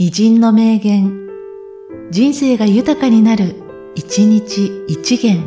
[0.00, 1.28] 偉人の名言、
[2.12, 3.56] 人生が豊かになる、
[3.96, 5.42] 一日一元。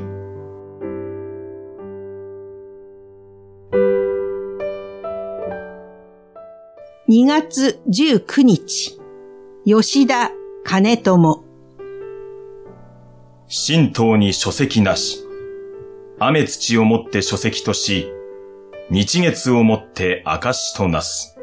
[7.08, 9.00] 2月19日、
[9.66, 10.32] 吉田
[10.66, 11.46] 金友。
[13.48, 15.24] 神道に書籍なし。
[16.20, 18.12] 雨土をもって書籍とし、
[18.90, 21.41] 日月をもって証となす。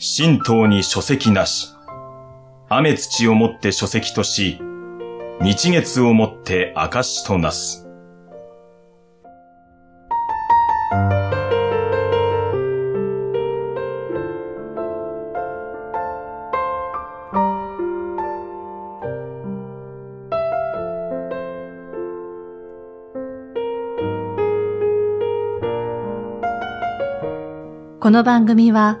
[0.00, 1.74] 神道に書籍なし。
[2.68, 4.60] 雨土をもって書籍とし、
[5.40, 7.84] 日月をもって証となす。
[27.98, 29.00] この番組は、